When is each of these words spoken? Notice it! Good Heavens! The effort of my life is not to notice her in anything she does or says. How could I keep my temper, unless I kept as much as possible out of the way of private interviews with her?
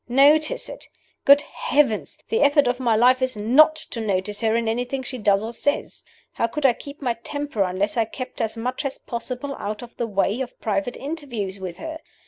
Notice 0.09 0.67
it! 0.67 0.87
Good 1.25 1.43
Heavens! 1.43 2.17
The 2.29 2.41
effort 2.41 2.67
of 2.67 2.79
my 2.79 2.95
life 2.95 3.21
is 3.21 3.37
not 3.37 3.75
to 3.91 4.01
notice 4.01 4.41
her 4.41 4.55
in 4.55 4.67
anything 4.67 5.03
she 5.03 5.19
does 5.19 5.43
or 5.43 5.53
says. 5.53 6.03
How 6.31 6.47
could 6.47 6.65
I 6.65 6.73
keep 6.73 7.03
my 7.03 7.13
temper, 7.13 7.61
unless 7.61 7.97
I 7.97 8.05
kept 8.05 8.41
as 8.41 8.57
much 8.57 8.83
as 8.83 8.97
possible 8.97 9.55
out 9.59 9.83
of 9.83 9.95
the 9.97 10.07
way 10.07 10.41
of 10.41 10.59
private 10.59 10.97
interviews 10.97 11.59
with 11.59 11.77
her? 11.77 11.99